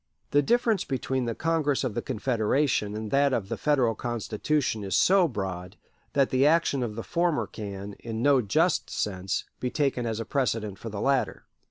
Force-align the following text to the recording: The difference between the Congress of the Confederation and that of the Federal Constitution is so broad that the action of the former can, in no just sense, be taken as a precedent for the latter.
The 0.31 0.41
difference 0.41 0.83
between 0.83 1.25
the 1.25 1.35
Congress 1.35 1.83
of 1.83 1.93
the 1.93 2.01
Confederation 2.01 2.95
and 2.95 3.11
that 3.11 3.33
of 3.33 3.49
the 3.49 3.55
Federal 3.55 3.93
Constitution 3.93 4.83
is 4.83 4.95
so 4.95 5.27
broad 5.27 5.77
that 6.13 6.31
the 6.31 6.43
action 6.47 6.81
of 6.81 6.95
the 6.95 7.03
former 7.03 7.45
can, 7.45 7.93
in 7.99 8.19
no 8.23 8.41
just 8.41 8.89
sense, 8.89 9.45
be 9.59 9.69
taken 9.69 10.07
as 10.07 10.19
a 10.19 10.25
precedent 10.25 10.79
for 10.79 10.89
the 10.89 11.01
latter. 11.01 11.45